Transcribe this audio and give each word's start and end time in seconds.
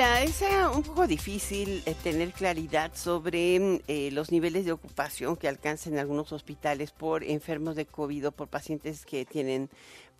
Mira, 0.00 0.22
es 0.22 0.40
eh, 0.40 0.66
un 0.74 0.82
poco 0.82 1.06
difícil 1.06 1.82
eh, 1.84 1.94
tener 2.02 2.32
claridad 2.32 2.92
sobre 2.94 3.60
mm, 3.60 3.80
eh, 3.86 4.10
los 4.12 4.32
niveles 4.32 4.64
de 4.64 4.72
ocupación 4.72 5.36
que 5.36 5.46
alcanzan 5.46 5.98
algunos 5.98 6.32
hospitales 6.32 6.90
por 6.90 7.22
enfermos 7.22 7.76
de 7.76 7.84
COVID 7.84 8.28
o 8.28 8.32
por 8.32 8.48
pacientes 8.48 9.04
que 9.04 9.26
tienen 9.26 9.68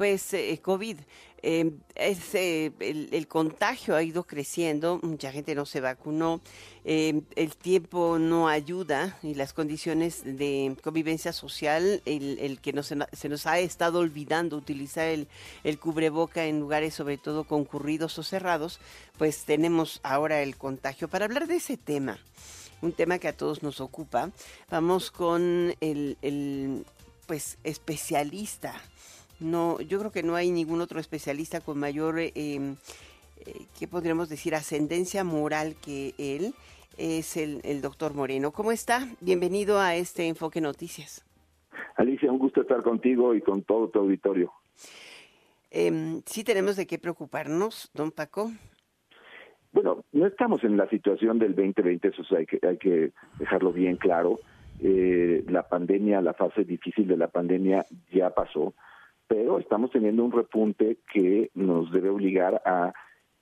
pues 0.01 0.35
COVID. 0.63 0.97
Em, 1.43 1.79
el, 1.95 3.29
contagio 3.29 3.95
ha 3.95 4.03
ido 4.03 4.25
creciendo, 4.25 4.99
mucha 5.03 5.31
gente 5.31 5.55
no 5.55 5.67
se 5.67 5.83
vacunó, 5.83 6.41
em, 6.87 7.21
el 7.37 7.55
tiempo 7.55 8.19
no 8.19 8.49
ayuda 8.49 9.19
y 9.23 9.35
las 9.35 9.53
condiciones 9.53 10.23
de 10.25 10.75
convivencia 10.83 11.35
social, 11.35 12.01
el, 12.07 12.61
que 12.63 12.73
no 12.73 12.83
se, 12.83 12.97
nos 12.97 13.47
ha 13.47 13.59
estado 13.59 13.99
olvidando 13.99 14.57
utilizar 14.57 15.07
el, 15.07 15.29
el 15.65 15.79
cubreboca 15.79 16.47
en 16.47 16.61
lugares 16.61 16.95
sobre 16.95 17.19
todo 17.19 17.45
concurridos 17.45 18.19
o 18.19 18.23
cerrados, 18.23 18.81
pues 19.19 19.45
tenemos 19.45 20.01
ahora 20.03 20.41
el 20.41 20.57
contagio. 20.57 21.09
Para 21.09 21.27
hablar 21.27 21.47
de 21.47 21.57
ese 21.57 21.77
tema, 21.77 22.19
un 22.81 22.93
tema 22.93 23.19
que 23.19 23.29
a 23.29 23.37
todos 23.37 23.63
nos 23.63 23.83
ocupa, 23.83 24.31
vamos 24.71 25.11
con 25.11 25.75
el 25.79 26.87
pues 27.27 27.59
especialista 27.65 28.81
no, 29.41 29.81
yo 29.81 29.99
creo 29.99 30.11
que 30.11 30.23
no 30.23 30.35
hay 30.35 30.51
ningún 30.51 30.81
otro 30.81 31.01
especialista 31.01 31.61
con 31.61 31.79
mayor, 31.79 32.19
eh, 32.19 32.33
em, 32.35 32.77
eh, 33.47 33.67
¿qué 33.79 33.89
podríamos 33.89 34.29
decir?, 34.29 34.55
ascendencia 34.55 35.25
moral 35.25 35.75
que 35.83 36.15
él. 36.19 36.55
Es 36.99 37.37
el, 37.37 37.61
el 37.65 37.81
doctor 37.81 38.13
Moreno. 38.15 38.51
¿Cómo 38.51 38.73
está? 38.73 39.09
Bienvenido 39.21 39.81
a 39.81 39.95
este 39.95 40.29
Enfoque 40.29 40.61
Noticias. 40.61 41.25
Alicia, 41.97 42.31
un 42.31 42.39
gusto 42.39 42.61
estar 42.61 42.83
contigo 42.83 43.35
y 43.35 43.41
con 43.41 43.63
todo 43.63 43.89
tu 43.89 44.01
auditorio. 44.01 44.53
Eh, 45.71 46.21
sí 46.27 46.45
tenemos 46.45 46.77
de 46.77 46.87
qué 46.87 46.99
preocuparnos, 46.99 47.91
don 47.95 48.11
Paco. 48.11 48.51
Bueno, 49.73 50.05
no 50.13 50.27
estamos 50.27 50.65
en 50.65 50.77
la 50.77 50.89
situación 50.89 51.39
del 51.39 51.55
2020, 51.55 52.09
eso 52.09 52.23
hay 52.37 52.47
que, 52.47 52.59
hay 52.67 52.77
que 52.77 53.13
dejarlo 53.39 53.73
bien 53.73 53.97
claro. 53.97 54.41
Eh, 54.83 55.45
la 55.49 55.69
pandemia, 55.69 56.21
la 56.21 56.35
fase 56.35 56.65
difícil 56.65 57.07
de 57.07 57.17
la 57.17 57.29
pandemia 57.29 57.87
ya 58.13 58.31
pasó 58.31 58.75
pero 59.31 59.61
estamos 59.61 59.93
teniendo 59.93 60.25
un 60.25 60.33
repunte 60.33 60.99
que 61.13 61.53
nos 61.55 61.93
debe 61.93 62.09
obligar 62.09 62.61
a 62.67 62.93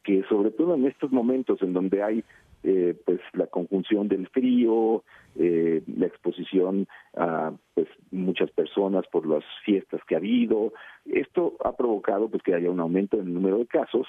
que 0.05 0.23
sobre 0.29 0.51
todo 0.51 0.75
en 0.75 0.85
estos 0.85 1.11
momentos 1.13 1.63
en 1.63 1.73
donde 1.73 2.03
hay 2.03 2.25
eh, 2.63 2.95
pues 3.07 3.21
la 3.33 3.47
conjunción 3.47 4.07
del 4.07 4.29
frío, 4.29 5.03
eh, 5.37 5.83
la 5.87 6.05
exposición 6.05 6.87
a 7.17 7.53
pues 7.73 7.89
muchas 8.11 8.51
personas 8.51 9.07
por 9.11 9.27
las 9.27 9.43
fiestas 9.65 10.03
que 10.07 10.15
ha 10.15 10.19
habido, 10.19 10.75
esto 11.07 11.57
ha 11.65 11.75
provocado 11.75 12.29
pues 12.29 12.43
que 12.43 12.55
haya 12.55 12.71
un 12.71 12.81
aumento 12.81 13.17
en 13.17 13.29
el 13.29 13.33
número 13.33 13.57
de 13.57 13.67
casos 13.67 14.07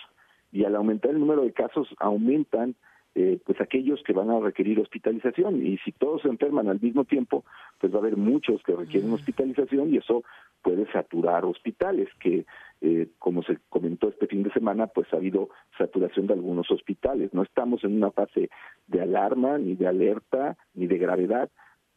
y 0.52 0.66
al 0.66 0.76
aumentar 0.76 1.12
el 1.12 1.22
número 1.22 1.44
de 1.44 1.54
casos 1.54 1.88
aumentan 2.00 2.76
eh, 3.16 3.40
pues 3.46 3.60
aquellos 3.60 4.02
que 4.04 4.14
van 4.14 4.30
a 4.30 4.40
requerir 4.40 4.80
hospitalización. 4.80 5.66
Y 5.66 5.78
si 5.80 5.92
todos 5.92 6.22
se 6.22 6.28
enferman 6.28 6.70
al 6.70 6.80
mismo 6.80 7.06
tiempo 7.06 7.44
pues 7.80 7.92
va 7.94 7.98
a 7.98 8.02
haber 8.02 8.18
muchos 8.18 8.62
que 8.64 8.76
requieren 8.76 9.12
hospitalización 9.14 9.94
y 9.94 9.98
eso 9.98 10.24
puede 10.62 10.92
saturar 10.92 11.46
hospitales 11.46 12.10
que 12.20 12.46
eh, 12.82 13.08
como 13.18 13.44
se 13.44 13.58
comentó 13.70 14.10
este 14.10 14.28
fin 14.28 14.44
de 14.44 14.52
semana 14.52 14.88
pues 14.88 15.12
ha 15.14 15.18
habido 15.18 15.50
saturación 15.78 16.28
de 16.28 16.34
algunos 16.34 16.70
hospitales. 16.72 17.34
No 17.34 17.44
estamos 17.44 17.84
en 17.84 17.96
una 17.96 18.12
fase 18.12 18.50
de 18.88 19.02
alarma 19.02 19.58
ni 19.58 19.76
de 19.76 19.88
alerta 19.88 20.58
ni 20.74 20.88
de 20.88 20.98
gravedad 20.98 21.50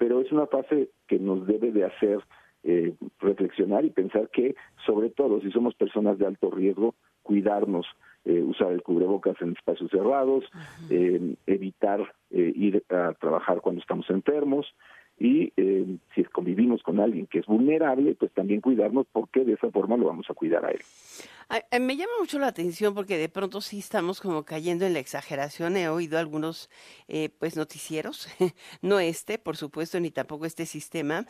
pero 0.02 0.20
es 0.20 0.32
una 0.32 0.48
fase 0.48 0.90
que 1.06 1.20
nos 1.20 1.46
debe 1.46 1.70
de 1.70 1.84
hacer 1.84 2.18
eh, 2.64 2.92
reflexionar 3.20 3.84
y 3.84 3.90
pensar 3.90 4.30
que 4.30 4.56
sobre 4.84 5.10
todo 5.10 5.40
si 5.40 5.52
somos 5.52 5.76
personas 5.76 6.18
de 6.18 6.26
alto 6.26 6.50
riesgo 6.50 6.96
cuidarnos 7.22 7.86
eh, 8.24 8.42
usar 8.42 8.72
el 8.72 8.82
cubrebocas 8.82 9.40
en 9.40 9.52
espacios 9.52 9.90
cerrados, 9.90 10.44
eh, 10.90 11.34
evitar 11.46 12.00
eh, 12.30 12.52
ir 12.54 12.84
a 12.88 13.14
trabajar 13.14 13.60
cuando 13.60 13.80
estamos 13.80 14.08
enfermos 14.10 14.66
y 15.22 15.52
si 16.16 16.24
convivimos 16.24 16.82
con 16.82 16.98
alguien 16.98 17.28
que 17.28 17.38
es 17.38 17.46
vulnerable, 17.46 18.16
pues 18.16 18.32
también 18.32 18.60
cuidarnos 18.60 19.06
porque 19.12 19.44
de 19.44 19.52
esa 19.52 19.70
forma 19.70 19.96
lo 19.96 20.06
vamos 20.06 20.26
a 20.28 20.34
cuidar 20.34 20.64
a 20.64 20.70
él. 20.72 20.80
Me 21.80 21.96
llama 21.96 22.12
mucho 22.18 22.38
la 22.38 22.46
atención 22.48 22.94
porque 22.94 23.18
de 23.18 23.28
pronto 23.28 23.60
sí 23.60 23.78
estamos 23.78 24.20
como 24.20 24.44
cayendo 24.44 24.86
en 24.86 24.94
la 24.94 24.98
exageración. 24.98 25.76
He 25.76 25.88
oído 25.88 26.18
algunos 26.18 26.70
pues 27.38 27.56
noticieros, 27.56 28.26
no 28.82 28.98
este, 28.98 29.38
por 29.38 29.56
supuesto, 29.56 30.00
ni 30.00 30.10
tampoco 30.10 30.46
este 30.46 30.66
sistema, 30.66 31.24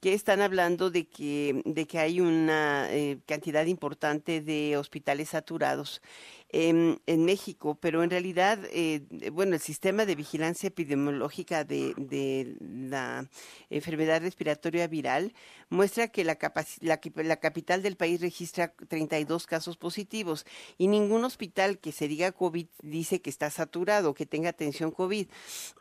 que 0.00 0.12
están 0.14 0.40
hablando 0.40 0.90
de 0.90 1.06
que 1.06 1.62
de 1.64 1.86
que 1.86 1.98
hay 1.98 2.20
una 2.20 2.88
cantidad 3.26 3.66
importante 3.66 4.40
de 4.40 4.76
hospitales 4.76 5.28
saturados 5.28 6.02
en 6.50 7.24
México, 7.24 7.76
pero 7.80 8.02
en 8.02 8.10
realidad, 8.10 8.58
eh, 8.70 9.02
bueno, 9.32 9.54
el 9.54 9.60
sistema 9.60 10.06
de 10.06 10.14
vigilancia 10.14 10.68
epidemiológica 10.68 11.64
de, 11.64 11.92
de 11.96 12.56
la 12.60 13.28
enfermedad 13.68 14.22
respiratoria 14.22 14.86
viral 14.86 15.34
muestra 15.68 16.08
que 16.08 16.24
la, 16.24 16.38
la, 16.80 17.00
la, 17.16 17.36
capital 17.36 17.82
del 17.82 17.96
país 17.96 18.20
registra 18.20 18.72
32 18.88 19.46
casos 19.46 19.76
positivos 19.76 20.46
y 20.78 20.86
ningún 20.86 21.24
hospital 21.24 21.78
que 21.78 21.92
se 21.92 22.06
diga 22.06 22.32
COVID 22.32 22.68
dice 22.80 23.20
que 23.20 23.30
está 23.30 23.50
saturado, 23.50 24.14
que 24.14 24.26
tenga 24.26 24.50
atención 24.50 24.92
COVID, 24.92 25.26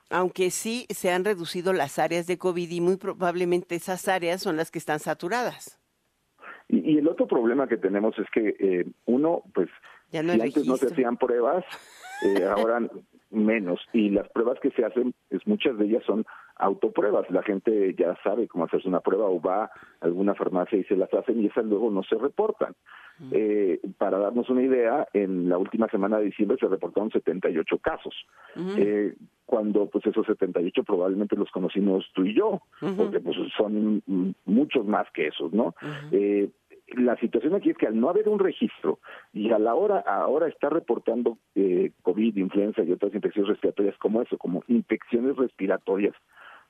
aunque 0.09 0.49
sí 0.49 0.87
se 0.89 1.11
han 1.11 1.25
reducido 1.25 1.73
las 1.73 1.99
áreas 1.99 2.25
de 2.25 2.37
COVID 2.37 2.69
y 2.69 2.81
muy 2.81 2.97
probablemente 2.97 3.75
esas 3.75 4.07
áreas 4.07 4.41
son 4.41 4.57
las 4.57 4.71
que 4.71 4.79
están 4.79 4.99
saturadas. 4.99 5.77
Y, 6.67 6.97
el 6.97 7.07
otro 7.07 7.27
problema 7.27 7.67
que 7.67 7.77
tenemos 7.77 8.17
es 8.17 8.25
que 8.31 8.55
eh, 8.59 8.85
uno, 9.05 9.43
pues, 9.53 9.69
si 10.09 10.17
antes 10.17 10.65
no 10.65 10.77
se 10.77 10.87
hacían 10.87 11.17
pruebas, 11.17 11.63
eh, 12.23 12.43
ahora 12.45 12.79
menos. 13.29 13.79
Y 13.93 14.09
las 14.09 14.29
pruebas 14.29 14.59
que 14.59 14.71
se 14.71 14.83
hacen, 14.83 15.13
es 15.29 15.45
muchas 15.45 15.77
de 15.77 15.85
ellas 15.85 16.03
son 16.05 16.25
autopruebas. 16.57 17.29
La 17.31 17.43
gente 17.43 17.93
ya 17.95 18.17
sabe 18.23 18.47
cómo 18.47 18.65
hacerse 18.65 18.87
una 18.87 19.01
prueba 19.01 19.25
o 19.25 19.41
va 19.41 19.65
a 19.65 19.71
alguna 20.01 20.35
farmacia 20.35 20.77
y 20.77 20.83
se 20.85 20.95
las 20.95 21.13
hacen 21.13 21.41
y 21.41 21.47
esas 21.47 21.65
luego 21.65 21.91
no 21.91 22.03
se 22.03 22.15
reportan. 22.15 22.75
Eh, 23.31 23.79
para 23.97 24.17
darnos 24.17 24.49
una 24.49 24.61
idea, 24.61 25.07
en 25.13 25.47
la 25.47 25.57
última 25.57 25.87
semana 25.87 26.17
de 26.17 26.25
diciembre 26.25 26.57
se 26.59 26.67
reportaron 26.67 27.11
78 27.11 27.77
casos. 27.79 28.13
eh, 28.77 29.15
cuando 29.45 29.85
pues 29.87 30.05
esos 30.07 30.25
78 30.25 30.83
probablemente 30.83 31.35
los 31.35 31.51
conocimos 31.51 32.05
tú 32.13 32.25
y 32.25 32.33
yo, 32.33 32.61
porque 32.97 33.19
pues 33.19 33.37
son 33.55 34.01
muchos 34.45 34.85
más 34.85 35.09
que 35.13 35.27
esos, 35.27 35.53
¿no? 35.53 35.75
eh, 36.11 36.49
la 36.95 37.15
situación 37.17 37.55
aquí 37.55 37.69
es 37.69 37.77
que 37.77 37.87
al 37.87 37.99
no 37.99 38.09
haber 38.09 38.29
un 38.29 38.39
registro 38.39 38.99
y 39.33 39.51
a 39.51 39.59
la 39.59 39.75
hora 39.75 39.99
ahora 39.99 40.47
está 40.47 40.69
reportando 40.69 41.37
eh, 41.55 41.91
COVID, 42.01 42.37
influenza 42.37 42.83
y 42.83 42.91
otras 42.91 43.13
infecciones 43.13 43.49
respiratorias 43.49 43.97
como 43.97 44.21
eso, 44.21 44.37
como 44.37 44.63
infecciones 44.67 45.35
respiratorias, 45.35 46.15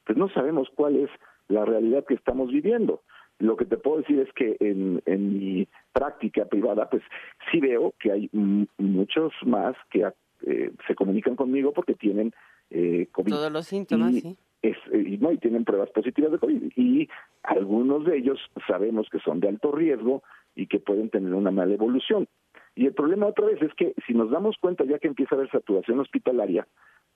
pues 0.06 0.18
no 0.18 0.30
sabemos 0.30 0.69
cuál 0.75 0.97
es 0.97 1.09
la 1.47 1.66
realidad 1.66 2.06
que 2.06 2.14
estamos 2.14 2.52
viviendo. 2.52 3.02
Lo 3.40 3.58
que 3.58 3.66
te 3.66 3.78
puedo 3.78 3.97
decir 3.97 4.19
es 4.19 4.31
que 4.34 4.56
en, 4.59 5.02
en 5.06 5.38
mi 5.38 5.68
práctica 5.91 6.46
privada, 6.46 6.90
pues 6.90 7.03
sí 7.52 7.59
veo 7.59 7.94
que 8.00 8.12
hay 8.12 8.30
muchos 8.78 9.34
más 9.46 9.75
que 9.90 10.08
eh, 10.46 10.72
se 10.88 10.96
comunican 10.96 11.35
conmigo 11.35 11.74
porque 11.74 11.96
tienen 11.96 12.34
eh, 12.69 13.08
COVID. 13.12 13.31
Todos 13.31 13.52
los 13.52 13.66
síntomas, 13.66 14.14
sí. 14.14 14.38
Es, 14.62 14.78
y, 14.94 15.18
no, 15.18 15.31
y 15.31 15.38
tienen 15.38 15.64
pruebas 15.64 15.90
positivas 15.91 16.31
de 16.31 16.40
COVID. 16.40 16.72
Y 16.75 17.08
algunos 17.47 18.06
de 18.06 18.17
ellos 18.17 18.39
sabemos 18.67 19.09
que 19.09 19.19
son 19.19 19.39
de 19.39 19.50
alto 19.50 19.72
riesgo 19.72 20.23
y 20.56 20.67
que 20.67 20.79
pueden 20.79 21.09
tener 21.09 21.33
una 21.33 21.51
mala 21.51 21.73
evolución. 21.73 22.28
Y 22.75 22.85
el 22.88 22.94
problema 22.94 23.28
otra 23.28 23.45
vez 23.45 23.61
es 23.61 23.73
que 23.73 23.94
si 24.06 24.13
nos 24.13 24.31
damos 24.31 24.57
cuenta 24.57 24.83
ya 24.83 25.00
que 25.00 25.07
empieza 25.07 25.35
a 25.35 25.38
haber 25.38 25.51
saturación 25.51 26.00
hospitalaria, 26.00 26.67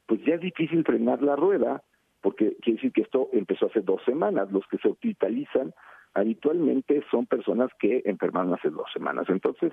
pues 0.06 0.24
ya 0.26 0.36
es 0.36 0.42
difícil 0.42 0.84
frenar 0.84 1.22
la 1.22 1.36
rueda, 1.36 1.84
porque 2.22 2.56
quiere 2.62 2.78
decir 2.78 2.92
que 2.92 3.02
esto 3.02 3.30
empezó 3.34 3.68
hace 3.68 3.82
dos 3.82 4.02
semanas. 4.06 4.52
Los 4.52 4.66
que 4.68 4.78
se 4.78 4.88
hospitalizan 4.88 5.74
habitualmente 6.14 7.04
son 7.12 7.26
personas 7.26 7.70
que 7.80 8.02
enfermaron 8.06 8.54
hace 8.54 8.70
dos 8.70 8.90
semanas. 8.94 9.28
Entonces, 9.30 9.72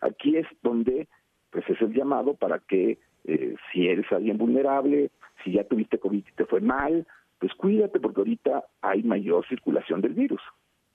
aquí 0.00 0.36
es 0.36 0.46
donde 0.62 1.08
pues 1.50 1.68
es 1.68 1.80
el 1.80 1.92
llamado 1.92 2.34
para 2.34 2.58
que 2.58 2.98
eh, 3.24 3.54
si 3.72 3.88
eres 3.88 4.10
alguien 4.12 4.38
vulnerable, 4.38 5.10
si 5.42 5.52
ya 5.52 5.64
tuviste 5.64 5.98
COVID 5.98 6.24
y 6.26 6.32
te 6.32 6.46
fue 6.46 6.60
mal, 6.60 7.06
pues 7.38 7.52
cuídate 7.54 8.00
porque 8.00 8.20
ahorita 8.20 8.64
hay 8.80 9.02
mayor 9.02 9.46
circulación 9.48 10.00
del 10.00 10.14
virus. 10.14 10.40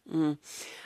Mm. 0.06 0.34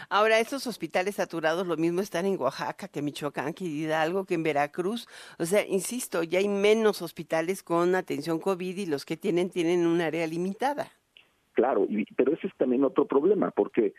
Ahora, 0.10 0.40
estos 0.40 0.68
hospitales 0.68 1.16
saturados, 1.16 1.66
lo 1.66 1.78
mismo 1.78 2.02
están 2.02 2.26
en 2.26 2.40
Oaxaca, 2.40 2.90
que 2.90 3.02
Michoacán, 3.02 3.54
que 3.54 3.66
Hidalgo, 3.66 4.26
que 4.26 4.34
en 4.34 4.44
Veracruz. 4.44 5.08
O 5.40 5.46
sea, 5.46 5.66
insisto, 5.66 6.24
ya 6.24 6.40
hay 6.40 6.50
menos 6.50 7.02
hospitales 7.02 7.64
con 7.64 7.96
atención 7.96 8.40
COVID 8.40 8.78
y 8.78 8.86
los 8.86 9.06
que 9.06 9.16
tienen 9.16 9.50
tienen 9.50 9.88
un 9.88 10.02
área 10.02 10.28
limitada. 10.28 10.92
Claro, 11.54 11.86
y, 11.88 12.06
pero 12.16 12.34
ese 12.34 12.48
es 12.48 12.56
también 12.58 12.84
otro 12.84 13.06
problema, 13.06 13.52
porque 13.52 13.94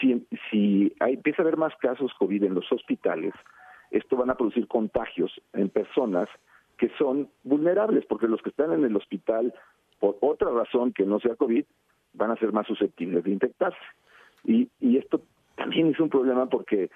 si, 0.00 0.26
si 0.50 0.94
hay, 1.00 1.14
empieza 1.14 1.42
a 1.42 1.44
haber 1.44 1.56
más 1.56 1.74
casos 1.76 2.12
COVID 2.18 2.44
en 2.44 2.54
los 2.54 2.70
hospitales, 2.70 3.32
esto 3.90 4.16
van 4.16 4.30
a 4.30 4.36
producir 4.36 4.68
contagios 4.68 5.32
en 5.54 5.70
personas 5.70 6.28
que 6.76 6.90
son 6.98 7.30
vulnerables, 7.42 8.04
porque 8.06 8.28
los 8.28 8.42
que 8.42 8.50
están 8.50 8.72
en 8.72 8.84
el 8.84 8.94
hospital 8.94 9.54
por 9.98 10.16
otra 10.20 10.50
razón 10.50 10.92
que 10.92 11.04
no 11.04 11.20
sea 11.20 11.36
COVID 11.36 11.64
van 12.14 12.30
a 12.30 12.36
ser 12.36 12.52
más 12.52 12.66
susceptibles 12.66 13.24
de 13.24 13.30
infectarse. 13.30 13.78
Y, 14.44 14.68
y 14.80 14.96
esto 14.96 15.22
también 15.56 15.88
es 15.88 16.00
un 16.00 16.08
problema 16.08 16.46
porque 16.46 16.90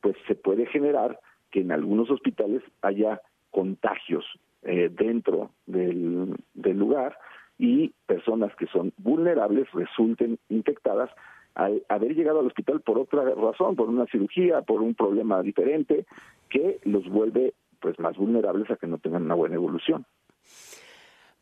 pues 0.00 0.16
se 0.26 0.34
puede 0.34 0.66
generar 0.66 1.18
que 1.50 1.60
en 1.60 1.72
algunos 1.72 2.10
hospitales 2.10 2.62
haya 2.82 3.20
contagios 3.50 4.24
eh, 4.62 4.90
dentro 4.92 5.50
del, 5.66 6.36
del 6.54 6.78
lugar 6.78 7.16
y 7.58 7.92
personas 8.06 8.54
que 8.56 8.66
son 8.66 8.92
vulnerables 8.98 9.70
resulten 9.72 10.38
infectadas 10.48 11.10
al 11.54 11.82
haber 11.88 12.14
llegado 12.14 12.40
al 12.40 12.46
hospital 12.46 12.80
por 12.80 12.98
otra 12.98 13.22
razón, 13.34 13.76
por 13.76 13.88
una 13.88 14.06
cirugía, 14.06 14.62
por 14.62 14.80
un 14.80 14.94
problema 14.94 15.42
diferente, 15.42 16.06
que 16.48 16.78
los 16.84 17.08
vuelve 17.08 17.54
pues 17.80 17.98
más 17.98 18.16
vulnerables 18.16 18.70
a 18.70 18.76
que 18.76 18.86
no 18.86 18.98
tengan 18.98 19.24
una 19.24 19.34
buena 19.34 19.56
evolución. 19.56 20.06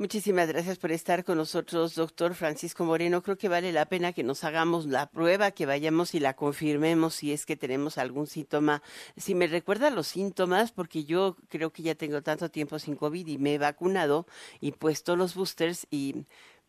Muchísimas 0.00 0.46
gracias 0.46 0.78
por 0.78 0.92
estar 0.92 1.24
con 1.24 1.38
nosotros, 1.38 1.96
doctor 1.96 2.34
Francisco 2.34 2.84
Moreno. 2.84 3.20
Creo 3.20 3.36
que 3.36 3.48
vale 3.48 3.72
la 3.72 3.86
pena 3.86 4.12
que 4.12 4.22
nos 4.22 4.44
hagamos 4.44 4.86
la 4.86 5.10
prueba, 5.10 5.50
que 5.50 5.66
vayamos 5.66 6.14
y 6.14 6.20
la 6.20 6.34
confirmemos 6.34 7.14
si 7.14 7.32
es 7.32 7.44
que 7.44 7.56
tenemos 7.56 7.98
algún 7.98 8.28
síntoma. 8.28 8.80
Si 9.16 9.34
me 9.34 9.48
recuerda 9.48 9.90
los 9.90 10.06
síntomas, 10.06 10.70
porque 10.70 11.02
yo 11.02 11.34
creo 11.48 11.70
que 11.70 11.82
ya 11.82 11.96
tengo 11.96 12.22
tanto 12.22 12.48
tiempo 12.48 12.78
sin 12.78 12.94
COVID 12.94 13.26
y 13.26 13.38
me 13.38 13.54
he 13.54 13.58
vacunado 13.58 14.26
y 14.60 14.70
puesto 14.70 15.16
los 15.16 15.34
boosters 15.34 15.88
y 15.90 16.14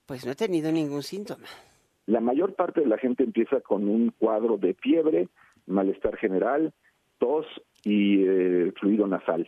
pues 0.08 0.26
no 0.26 0.32
he 0.32 0.36
tenido 0.36 0.72
ningún 0.72 1.04
síntoma. 1.04 1.46
La 2.08 2.22
mayor 2.22 2.56
parte 2.56 2.82
de 2.82 2.88
la 2.88 2.98
gente 2.98 3.24
empieza 3.24 3.62
con 3.62 3.88
un 3.88 4.10
cuadro 4.10 4.58
de 4.58 4.74
fiebre, 4.74 5.30
malestar 5.68 6.18
general, 6.18 6.74
tos 7.20 7.46
y 7.84 8.24
eh, 8.26 8.74
fluido 8.80 9.06
nasal 9.06 9.48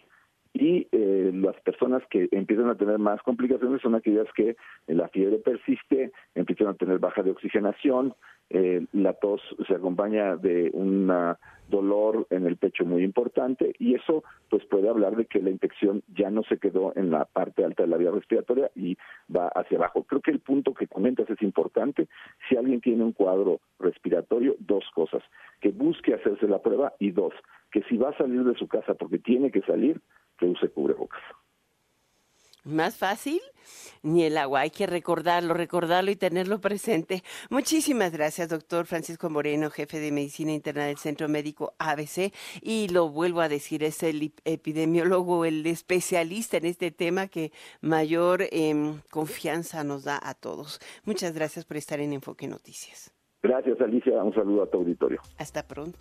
y 0.53 0.87
eh, 0.91 1.31
las 1.33 1.55
personas 1.61 2.03
que 2.09 2.27
empiezan 2.31 2.69
a 2.69 2.75
tener 2.75 2.99
más 2.99 3.21
complicaciones 3.21 3.81
son 3.81 3.95
aquellas 3.95 4.27
que 4.35 4.55
la 4.87 5.07
fiebre 5.09 5.37
persiste, 5.37 6.11
empiezan 6.35 6.67
a 6.67 6.73
tener 6.73 6.99
baja 6.99 7.23
de 7.23 7.31
oxigenación, 7.31 8.13
eh, 8.49 8.85
la 8.91 9.13
tos 9.13 9.41
se 9.65 9.75
acompaña 9.75 10.35
de 10.35 10.69
un 10.73 11.09
dolor 11.69 12.27
en 12.31 12.45
el 12.45 12.57
pecho 12.57 12.83
muy 12.83 13.01
importante 13.01 13.73
y 13.79 13.95
eso 13.95 14.25
pues 14.49 14.65
puede 14.65 14.89
hablar 14.89 15.15
de 15.15 15.25
que 15.25 15.41
la 15.41 15.49
infección 15.49 16.03
ya 16.13 16.29
no 16.29 16.43
se 16.43 16.57
quedó 16.57 16.91
en 16.97 17.11
la 17.11 17.23
parte 17.23 17.63
alta 17.63 17.83
de 17.83 17.89
la 17.89 17.95
vía 17.95 18.11
respiratoria 18.11 18.69
y 18.75 18.97
va 19.33 19.47
hacia 19.47 19.77
abajo. 19.77 20.03
Creo 20.03 20.19
que 20.19 20.31
el 20.31 20.39
punto 20.39 20.73
que 20.73 20.87
comentas 20.87 21.29
es 21.29 21.41
importante. 21.41 22.09
Si 22.49 22.57
alguien 22.57 22.81
tiene 22.81 23.05
un 23.05 23.13
cuadro 23.13 23.61
respiratorio, 23.79 24.57
dos 24.59 24.83
cosas, 24.93 25.23
que 25.61 25.69
busque 25.69 26.13
hacerse 26.13 26.45
la 26.45 26.61
prueba 26.61 26.91
y 26.99 27.11
dos, 27.11 27.33
que 27.71 27.83
si 27.83 27.95
va 27.95 28.09
a 28.09 28.17
salir 28.17 28.43
de 28.43 28.55
su 28.55 28.67
casa 28.67 28.95
porque 28.95 29.17
tiene 29.17 29.49
que 29.49 29.61
salir, 29.61 30.01
que 30.41 30.47
use 30.47 30.69
cubrebocas. 30.69 31.21
Más 32.63 32.95
fácil, 32.95 33.41
ni 34.03 34.23
el 34.23 34.37
agua. 34.37 34.61
Hay 34.61 34.69
que 34.69 34.85
recordarlo, 34.85 35.55
recordarlo 35.55 36.11
y 36.11 36.15
tenerlo 36.15 36.61
presente. 36.61 37.23
Muchísimas 37.49 38.11
gracias, 38.11 38.49
doctor 38.49 38.85
Francisco 38.85 39.31
Moreno, 39.31 39.71
jefe 39.71 39.99
de 39.99 40.11
medicina 40.11 40.51
interna 40.51 40.85
del 40.85 40.97
Centro 40.97 41.27
Médico 41.27 41.73
ABC. 41.79 42.31
Y 42.61 42.89
lo 42.89 43.09
vuelvo 43.09 43.41
a 43.41 43.49
decir, 43.49 43.83
es 43.83 44.03
el 44.03 44.31
epidemiólogo, 44.45 45.45
el 45.45 45.65
especialista 45.65 46.57
en 46.57 46.65
este 46.65 46.91
tema 46.91 47.27
que 47.27 47.51
mayor 47.81 48.43
em, 48.51 48.99
confianza 49.09 49.83
nos 49.83 50.03
da 50.03 50.19
a 50.21 50.35
todos. 50.35 50.79
Muchas 51.03 51.33
gracias 51.33 51.65
por 51.65 51.77
estar 51.77 51.99
en 51.99 52.13
Enfoque 52.13 52.47
Noticias. 52.47 53.11
Gracias, 53.41 53.81
Alicia. 53.81 54.23
Un 54.23 54.35
saludo 54.35 54.63
a 54.63 54.69
tu 54.69 54.77
auditorio. 54.77 55.19
Hasta 55.39 55.67
pronto. 55.67 55.97